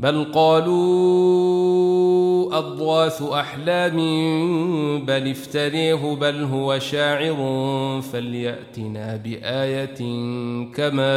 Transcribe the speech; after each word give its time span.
بل 0.00 0.26
قالوا 0.34 1.86
أضواث 2.58 3.22
أحلام 3.22 3.96
بل 5.04 5.30
افتريه 5.30 6.14
بل 6.20 6.42
هو 6.44 6.78
شاعر 6.78 7.36
فليأتنا 8.12 9.16
بآية 9.16 9.98
كما 10.74 11.16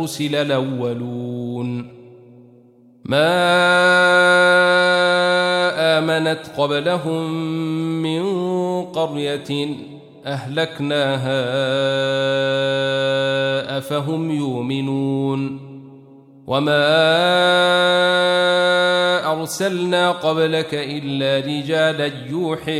أرسل 0.00 0.34
الأولون. 0.34 1.88
ما 3.04 3.36
آمنت 5.98 6.40
قبلهم 6.56 7.32
من 8.02 8.22
قرية 8.84 9.68
أهلكناها 10.26 11.38
أفهم 13.78 14.30
يؤمنون. 14.30 15.65
وما 16.46 16.86
أرسلنا 19.32 20.10
قبلك 20.10 20.74
إلا 20.74 21.46
رجالا 21.46 22.10
يوحي 22.30 22.72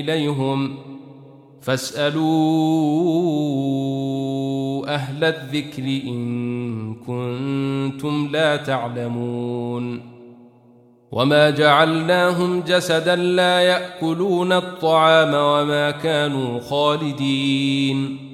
إليهم 0.00 0.76
فاسألوا 1.62 2.24
أهل 4.94 5.24
الذكر 5.24 5.82
إن 5.82 6.94
كنتم 6.94 8.28
لا 8.32 8.56
تعلمون 8.56 10.14
وما 11.12 11.50
جعلناهم 11.50 12.60
جسدا 12.60 13.16
لا 13.16 13.60
يأكلون 13.60 14.52
الطعام 14.52 15.34
وما 15.34 15.90
كانوا 15.90 16.60
خالدين 16.60 18.33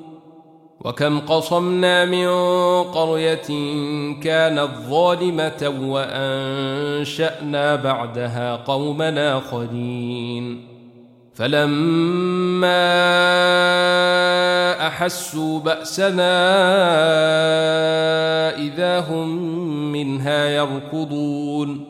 وكم 0.85 1.19
قصمنا 1.19 2.05
من 2.05 2.27
قرية 2.83 3.49
كانت 4.23 4.69
ظالمة 4.89 5.73
وأنشأنا 5.83 7.75
بعدها 7.75 8.55
قوما 8.55 9.37
آخرين. 9.37 10.67
فلما 11.33 12.81
أحسوا 14.87 15.59
بأسنا 15.59 16.33
إذا 18.57 18.99
هم 18.99 19.27
منها 19.91 20.45
يركضون. 20.45 21.85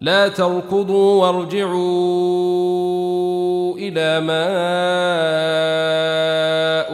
لا 0.00 0.28
تركضوا 0.28 1.26
وارجعوا 1.26 3.13
إلى 3.78 4.20
ما 4.20 4.44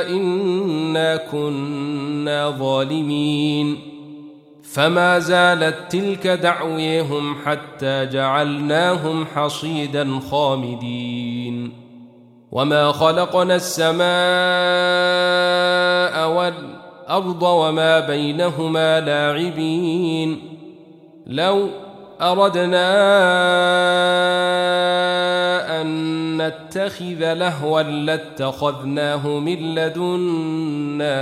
إنا 0.09 1.17
كنا 1.17 2.51
ظالمين. 2.51 3.77
فما 4.73 5.19
زالت 5.19 5.77
تلك 5.91 6.27
دعويهم 6.27 7.35
حتى 7.45 8.07
جعلناهم 8.07 9.27
حصيدا 9.27 10.21
خامدين. 10.31 11.85
وما 12.53 12.93
خلقنا 12.93 13.55
السماء 13.57 14.05
والأرض 16.27 17.43
وما 17.43 18.01
بينهما 18.01 19.01
لاعبين. 19.01 20.41
لو 21.27 21.69
أردنا 22.21 22.91
أن 25.81 25.87
نتخذ 26.43 27.35
لهوا 27.35 27.83
لاتخذناه 27.83 29.29
من 29.29 29.75
لدنا 29.75 31.15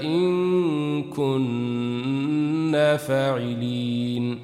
إن 0.00 1.02
كنا 1.02 2.96
فاعلين. 2.96 4.38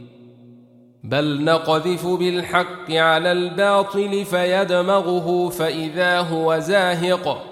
بل 1.05 1.45
نقذف 1.45 2.07
بالحق 2.07 2.91
على 2.91 3.33
الباطل 3.33 4.25
فيدمغه 4.25 5.49
فإذا 5.49 6.21
هو 6.21 6.59
زاهق. 6.59 7.52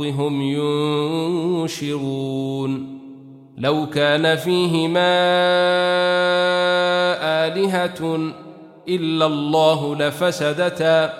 هم 0.00 0.42
ينشرون. 1.60 2.98
لو 3.58 3.86
كان 3.86 4.36
فيهما 4.36 5.12
آلهة 7.46 8.32
إلا 8.88 9.26
الله 9.26 9.96
لفسدتا. 9.96 11.12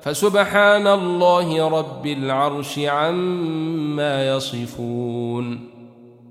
فسبحان 0.00 0.86
الله 0.86 1.68
رب 1.68 2.06
العرش 2.06 2.78
عما 2.78 4.28
يصفون. 4.28 5.76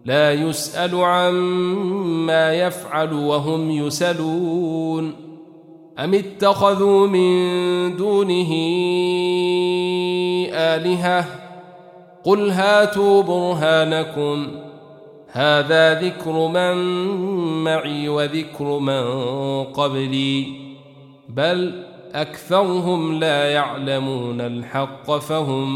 لا 0.06 0.34
يسأل 0.34 0.96
عما 0.96 2.54
يفعل 2.54 3.14
وهم 3.14 3.72
يسلون 3.72 5.14
أم 6.00 6.14
اتخذوا 6.14 7.08
من 7.08 7.96
دونه 7.96 8.52
آلهة؟ 10.54 11.45
قل 12.26 12.50
هاتوا 12.50 13.24
برهانكم 13.24 14.48
هذا 15.32 16.02
ذكر 16.02 16.48
من 16.48 16.76
معي 17.64 18.10
وذكر 18.10 18.80
من 18.80 19.04
قبلي 19.64 20.48
بل 21.30 21.84
أكثرهم 22.14 23.20
لا 23.20 23.52
يعلمون 23.52 24.42
الحق 24.42 25.18
فهم 25.18 25.70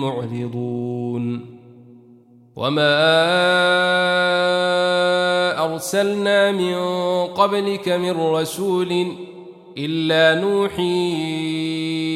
معرضون 0.00 1.56
وما 2.56 2.96
أرسلنا 5.64 6.52
من 6.52 6.76
قبلك 7.26 7.88
من 7.88 8.20
رسول 8.20 9.06
إلا 9.78 10.40
نوحي 10.40 12.15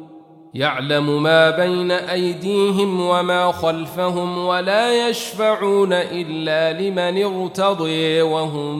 يعلم 0.53 1.23
ما 1.23 1.49
بين 1.49 1.91
أيديهم 1.91 3.01
وما 3.01 3.51
خلفهم 3.51 4.37
ولا 4.37 5.09
يشفعون 5.09 5.93
إلا 5.93 6.81
لمن 6.81 7.23
ارتضي 7.23 8.21
وهم 8.21 8.77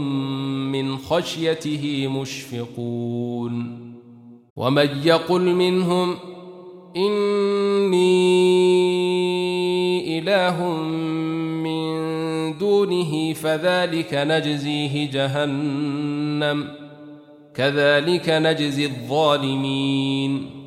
من 0.71 0.97
خشيته 0.97 2.07
مشفقون. 2.07 3.81
ومن 4.56 4.89
يقل 5.03 5.41
منهم 5.41 6.15
إني 6.95 8.00
إله 10.19 10.67
من 11.63 11.91
دونه 12.57 13.33
فذلك 13.33 14.13
نجزيه 14.13 15.12
جهنم 15.12 16.67
كذلك 17.56 18.29
نجزي 18.29 18.85
الظالمين. 18.85 20.61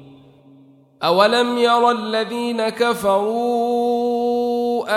أولم 1.05 1.59
ير 1.59 1.91
الذين 1.91 2.69
كفروا 2.69 4.05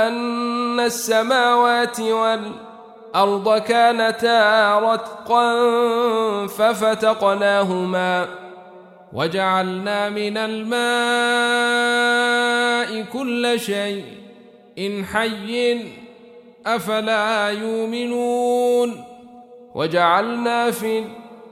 أن 0.07 0.79
السماوات 0.79 1.99
والأرض 1.99 3.57
كانتا 3.57 4.79
رتقا 4.79 5.57
ففتقناهما 6.47 8.27
وجعلنا 9.13 10.09
من 10.09 10.37
الماء 10.37 10.77
كل 13.13 13.59
شيء 13.59 14.05
إن 14.79 15.05
حي 15.05 15.79
أفلا 16.67 17.49
يؤمنون 17.49 19.03
وجعلنا 19.75 20.71
في 20.71 20.99
الأرض 20.99 21.26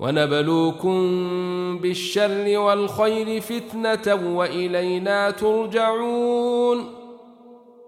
ونبلوكم 0.00 0.98
بالشر 1.78 2.58
والخير 2.58 3.40
فتنة 3.40 4.36
وإلينا 4.36 5.30
ترجعون. 5.30 6.94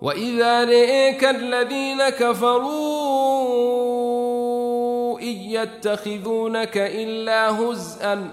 وإذا 0.03 0.65
رئيك 0.65 1.25
الذين 1.25 2.09
كفروا 2.09 2.71
إن 5.21 5.27
يتخذونك 5.27 6.79
إلا 6.79 7.61
هزءا 7.61 8.29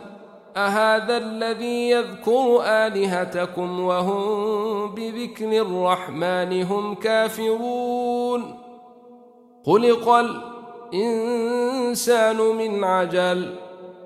أهذا 0.58 1.18
الذي 1.18 1.90
يذكر 1.90 2.62
آلهتكم 2.64 3.80
وهم 3.80 4.96
بذكر 4.96 5.62
الرحمن 5.62 6.64
هم 6.64 6.96
كافرون. 6.96 8.56
خلق 9.66 10.10
الإنسان 10.94 12.38
من 12.38 12.84
عجل 12.84 13.56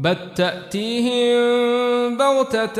بل 0.00 0.16
تأتيهم 0.36 2.16
بغتة 2.16 2.74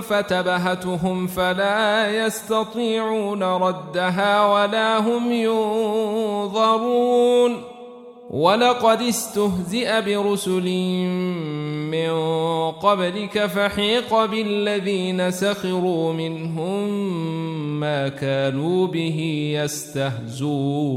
فتبهتهم 0.00 1.26
فلا 1.26 2.10
يستطيعون 2.26 3.42
ردها 3.42 4.46
ولا 4.46 4.98
هم 4.98 5.32
ينظرون 6.52 6.96
ولقد 8.30 9.02
استهزئ 9.02 10.02
برسل 10.02 10.68
من 11.90 12.10
قبلك 12.70 13.46
فحيق 13.46 14.24
بالذين 14.24 15.30
سخروا 15.30 16.12
منهم 16.12 16.88
ما 17.80 18.08
كانوا 18.08 18.86
به 18.86 19.50
يستهزون 19.62 20.96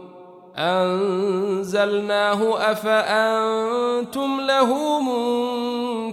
أنزلناه 0.61 2.39
أفأنتم 2.71 4.41
له 4.41 4.99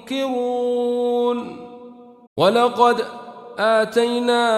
منكرون 0.07 1.57
ولقد 2.37 3.05
آتينا 3.59 4.49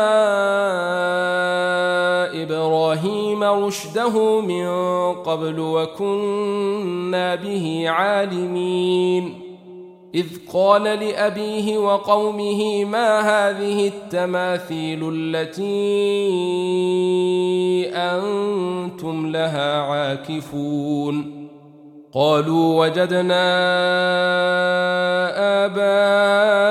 إبراهيم 2.43 3.45
رشده 3.45 4.41
من 4.41 4.69
قبل 5.15 5.61
وكنا 5.61 7.35
به 7.35 7.85
عالمين 7.89 9.50
إذ 10.15 10.27
قال 10.53 10.83
لأبيه 10.83 11.79
وقومه 11.79 12.85
ما 12.85 13.21
هذه 13.21 13.89
التماثيل 13.89 15.11
التي 15.15 15.61
أنتم 17.95 19.27
لها 19.27 19.81
عاكفون؟ 19.81 21.49
قالوا 22.15 22.87
وجدنا 22.87 23.51
آباءنا 25.67 26.69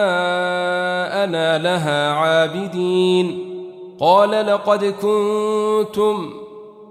لها 1.57 2.11
عابدين. 2.11 3.45
قال 3.99 4.31
لقد 4.31 4.85
كنتم 4.85 6.38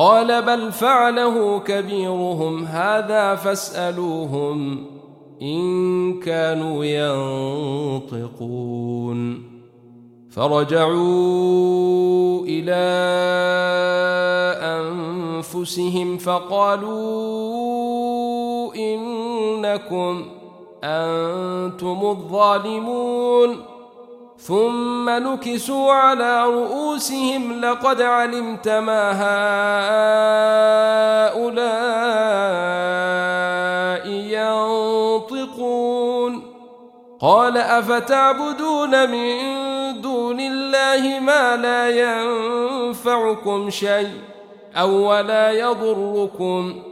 قال 0.00 0.42
بل 0.42 0.72
فعله 0.72 1.58
كبيرهم 1.58 2.64
هذا 2.64 3.34
فاسألوهم 3.34 4.86
إن 5.42 6.20
كانوا 6.20 6.84
ينطقون. 8.04 9.50
فرجعوا 10.30 10.96
إلى 12.48 12.72
أنفسهم 14.62 16.16
فقالوا 16.16 16.94
إنكم 18.74 20.22
أنتم 20.84 22.00
الظالمون. 22.04 23.56
ثم 24.40 25.10
نكسوا 25.10 25.92
على 25.92 26.44
رؤوسهم 26.44 27.60
لقد 27.60 28.02
علمت 28.02 28.68
ما 28.68 29.12
هؤلاء 31.32 31.60
ينطقون. 35.28 36.42
قال 37.20 37.56
أفتعبدون 37.56 39.10
من 39.10 39.36
دون 40.00 40.40
الله 40.40 41.20
ما 41.20 41.56
لا 41.56 41.88
ينفعكم 41.88 43.70
شيء 43.70 44.10
أو 44.76 44.90
ولا 45.10 45.50
يضركم. 45.50 46.89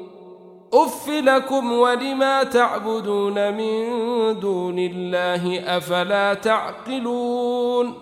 اف 0.75 1.09
لكم 1.09 1.73
ولما 1.73 2.43
تعبدون 2.43 3.55
من 3.55 3.89
دون 4.41 4.79
الله 4.79 5.77
افلا 5.77 6.35
تعقلون 6.35 7.95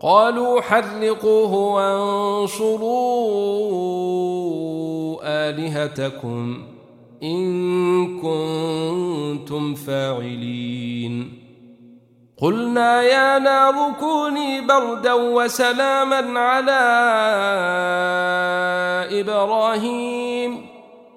قالوا 0.00 0.60
حرقوه 0.60 1.54
وانصروا 1.54 2.92
الهتكم 5.22 6.62
ان 7.22 8.20
كنتم 8.20 9.74
فاعلين 9.74 11.42
قلنا 12.38 13.02
يا 13.02 13.38
نار 13.38 13.74
كوني 14.00 14.60
بردا 14.60 15.12
وسلاما 15.12 16.40
على 16.40 16.82
إبراهيم 19.20 20.71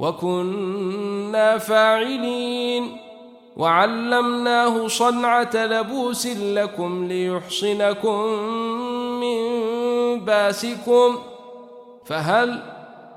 وكنا 0.00 1.58
فاعلين. 1.58 2.96
وعلمناه 3.56 4.88
صنعة 4.88 5.50
لبوس 5.54 6.26
لكم 6.26 7.04
ليحصنكم 7.04 8.24
من 9.20 9.40
باسكم. 10.20 11.18
فهل 12.04 12.62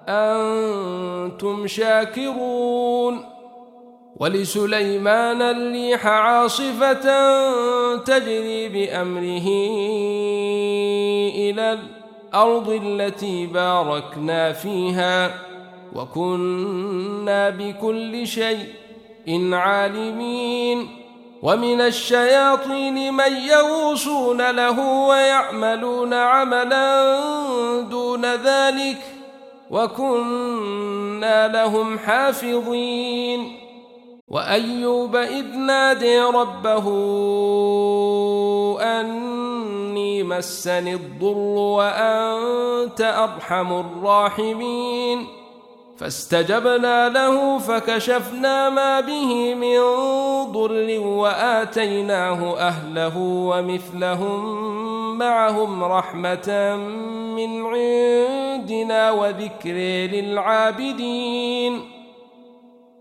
أنتم 0.07 1.67
شاكرون؟ 1.67 3.25
ولسليمان 4.17 5.41
الريح 5.41 6.07
عاصفة 6.07 7.05
تجري 7.97 8.69
بأمره 8.69 9.47
إلى 11.35 11.79
الأرض 11.79 12.69
التي 12.69 13.45
باركنا 13.45 14.53
فيها. 14.53 15.52
وكنا 15.95 17.49
بكل 17.49 18.27
شيء 18.27 18.67
إن 19.27 19.53
عالمين. 19.53 20.87
ومن 21.43 21.81
الشياطين 21.81 23.13
من 23.13 23.33
يوصون 23.35 24.51
له 24.51 24.79
ويعملون 25.07 26.13
عملا 26.13 27.11
دون 27.81 28.25
ذلك 28.25 29.01
وكنا 29.71 31.47
لهم 31.47 31.99
حافظين. 31.99 33.59
وأيوب 34.27 35.15
إذ 35.15 35.55
نادي 35.55 36.19
ربه 36.19 36.87
أني 38.81 40.23
مسني 40.23 40.93
الضر 40.93 41.37
وأنت 41.37 43.01
أرحم 43.01 43.73
الراحمين. 43.73 45.42
فاستجبنا 45.97 47.09
له 47.09 47.59
فكشفنا 47.59 48.69
ما 48.69 48.99
به 48.99 49.55
من 49.55 49.79
ضر 50.51 50.99
وآتيناه 50.99 52.57
أهله 52.57 53.17
ومثلهم 53.17 54.63
معهم 55.17 55.83
رحمة 55.83 56.75
من 57.35 57.65
عندنا 57.65 59.11
وذكر 59.11 59.73
للعابدين. 60.13 61.89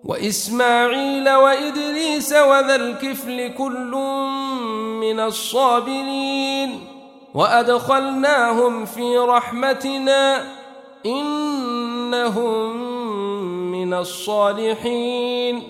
وإسماعيل 0.05 1.31
وإدريس 1.31 2.33
وذا 2.33 2.75
الكفل 2.75 3.55
كل 3.59 3.93
من 5.01 5.21
الصابرين. 5.21 6.89
وأدخلناهم 7.35 8.85
في 8.85 9.19
رحمتنا 9.19 10.62
إنهم 11.07 12.77
من 13.73 13.95
الصالحين. 13.95 15.63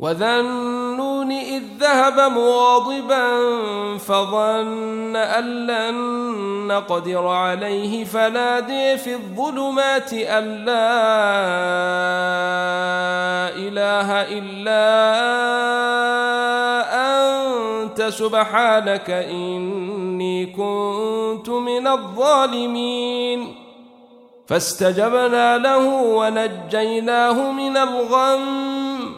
وذا 0.00 0.40
النون 0.40 1.32
إذ 1.32 1.62
ذهب 1.78 2.32
مغاضبا 2.32 3.28
فظن 3.98 5.16
أن 5.16 5.66
لن 5.66 5.94
نقدر 6.66 7.26
عليه 7.26 8.04
فنادي 8.04 8.96
في 8.98 9.14
الظلمات 9.14 10.12
أن 10.12 10.64
لا 10.64 10.88
إله 13.54 14.22
إلا 14.22 14.84
أنت 17.82 18.02
سبحانك 18.02 19.10
إني 19.10 20.46
كنت 20.46 21.48
من 21.48 21.86
الظالمين. 21.86 23.61
فاستجبنا 24.52 25.58
له 25.58 25.86
ونجيناه 25.88 27.52
من 27.52 27.76
الغم. 27.76 29.14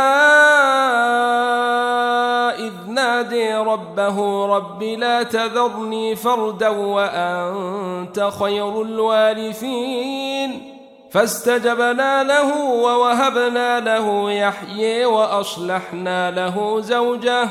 إذ 2.55 2.73
نادي 2.87 3.53
ربه 3.53 4.45
رب 4.45 4.83
لا 4.83 5.23
تذرني 5.23 6.15
فردا 6.15 6.69
وأنت 6.69 8.29
خير 8.39 8.81
الوارثين. 8.81 10.71
فاستجبنا 11.11 12.23
له 12.23 12.65
ووهبنا 12.65 13.79
له 13.79 14.31
يحيي 14.31 15.05
وأصلحنا 15.05 16.31
له 16.31 16.81
زوجه. 16.81 17.49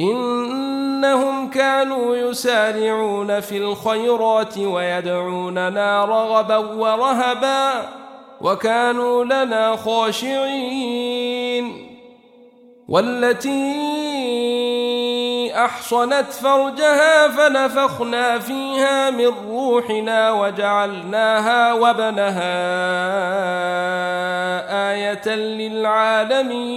إنهم 0.00 1.50
كانوا 1.50 2.16
يسارعون 2.16 3.40
في 3.40 3.56
الخيرات 3.56 4.58
ويدعوننا 4.58 6.04
رغبا 6.04 6.56
ورهبا 6.56 7.88
وكانوا 8.40 9.24
لنا 9.24 9.76
خاشعين. 9.76 11.16
والتي 12.88 13.86
أحصنت 15.54 16.32
فرجها 16.32 17.28
فنفخنا 17.28 18.38
فيها 18.38 19.10
من 19.10 19.32
روحنا 19.48 20.32
وجعلناها 20.32 21.72
وبنها 21.72 22.56
آية 24.92 25.28
للعالمين. 25.36 26.76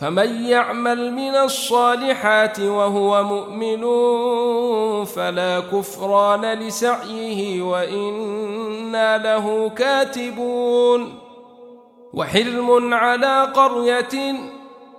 فمن 0.00 0.44
يعمل 0.44 1.12
من 1.12 1.36
الصالحات 1.36 2.60
وهو 2.60 3.24
مؤمن 3.24 3.84
فلا 5.04 5.60
كفران 5.60 6.52
لسعيه 6.52 7.62
وإنا 7.62 9.18
له 9.18 9.68
كاتبون 9.68 11.18
وحلم 12.14 12.94
على 12.94 13.42
قرية 13.42 14.34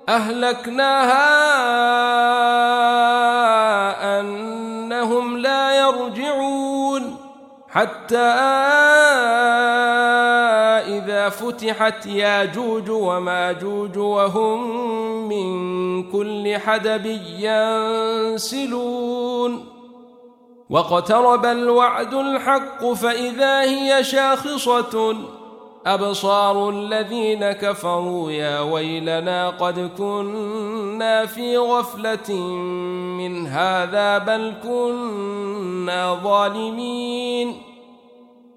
أهلكناها 0.10 1.40
أنهم 4.20 5.38
لا 5.38 5.80
يرجعون 5.80 7.18
حتى 7.70 8.18
فتحت 11.30 12.06
ياجوج 12.06 12.90
وماجوج 12.90 13.98
وهم 13.98 14.60
من 15.30 16.12
كل 16.12 16.58
حدب 16.58 17.20
ينسلون. 18.26 19.66
واقترب 20.70 21.46
الوعد 21.46 22.14
الحق 22.14 22.94
فإذا 22.94 23.62
هي 23.62 24.04
شاخصة. 24.04 25.16
أبصار 25.86 26.70
الذين 26.70 27.52
كفروا 27.52 28.32
يا 28.32 28.60
ويلنا 28.60 29.50
قد 29.50 29.90
كنا 29.98 31.26
في 31.26 31.58
غفلة 31.58 32.36
من 33.18 33.48
هذا 33.48 34.18
بل 34.18 34.54
كنا 34.64 36.20
ظالمين. 36.24 37.71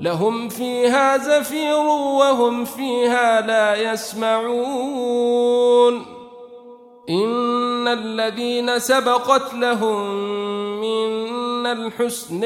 لهم 0.00 0.48
فيها 0.48 1.16
زفير 1.16 1.78
وهم 2.20 2.64
فيها 2.64 3.40
لا 3.40 3.92
يسمعون. 3.92 5.40
إن 7.10 7.88
الذين 7.88 8.78
سبقت 8.78 9.54
لهم 9.54 10.14
من 10.80 11.66
الحسن 11.66 12.44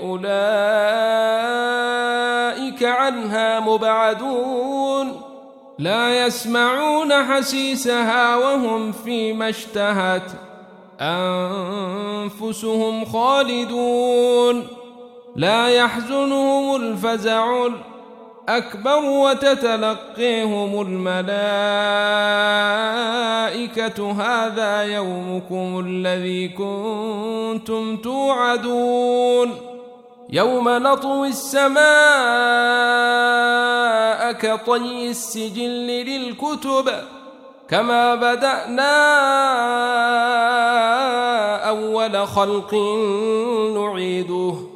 أولئك 0.00 0.26
عنها 2.82 3.60
مبعدون. 3.60 5.20
لا 5.78 6.26
يسمعون 6.26 7.24
حسيسها 7.24 8.36
وهم 8.36 8.92
فيما 8.92 9.48
اشتهت 9.48 10.30
أنفسهم 11.00 13.04
خالدون. 13.04 14.66
لا 15.36 15.68
يحزنهم 15.68 16.76
الفزع 16.76 17.66
الأكبر 17.66 19.04
وتتلقيهم 19.04 20.80
الملائكة 20.80 21.22
هذا 24.12 24.82
يومكم 24.82 25.84
الذي 25.86 26.48
كنتم 26.48 27.96
توعدون 27.96 29.54
يوم 30.30 30.68
نطوي 30.68 31.28
السماء 31.28 31.86
كطي 34.32 35.10
السجل 35.10 35.86
للكتب 35.86 36.90
كما 37.68 38.14
بدأنا 38.14 38.96
أول 41.68 42.26
خلق 42.26 42.74
نعيده 43.74 44.75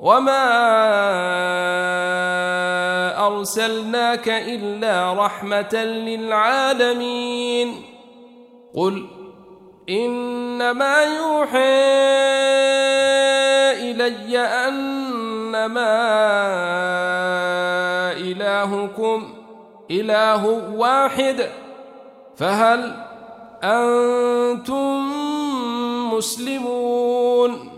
وما 0.00 0.46
أرسلناك 3.26 4.28
إلا 4.28 5.12
رحمة 5.12 5.74
للعالمين 6.06 7.82
قل 8.74 9.06
إنما 9.88 11.02
يوحى 11.02 11.88
إلي 13.90 14.38
أنما 14.38 15.98
إلهكم 18.12 19.34
إله 19.90 20.46
واحد 20.74 21.46
فهل 22.36 22.94
أنتم 23.62 25.08
مسلمون 26.14 27.77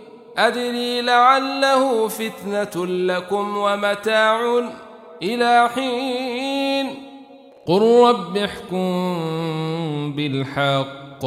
أدري 0.47 1.01
لعله 1.01 2.07
فتنة 2.07 2.85
لكم 2.85 3.57
ومتاع 3.57 4.39
إلى 5.23 5.69
حين. 5.75 6.87
قل 7.65 7.81
رب 8.09 8.37
احكم 8.37 10.13
بالحق 10.15 11.23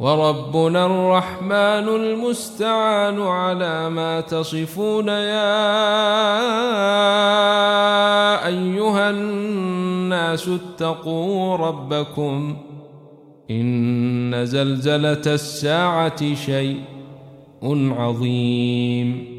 وربنا 0.00 0.86
الرحمن 0.86 1.86
المستعان 2.00 3.22
على 3.22 3.90
ما 3.90 4.20
تصفون 4.20 5.08
يا 5.08 5.56
أيها 8.46 9.10
الناس 9.10 10.48
اتقوا 10.48 11.56
ربكم 11.56 12.56
إن 13.50 14.46
زلزلة 14.46 15.26
الساعة 15.26 16.34
شيء. 16.34 16.80
عظيم. 17.92 19.29